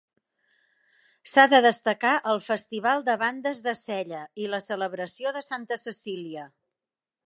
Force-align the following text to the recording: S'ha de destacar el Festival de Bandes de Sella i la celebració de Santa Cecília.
S'ha 1.31 1.43
de 1.51 1.59
destacar 1.65 2.15
el 2.33 2.41
Festival 2.47 3.07
de 3.11 3.19
Bandes 3.27 3.63
de 3.69 3.77
Sella 3.85 4.25
i 4.47 4.51
la 4.57 4.65
celebració 4.73 5.39
de 5.39 5.49
Santa 5.53 5.83
Cecília. 5.89 6.53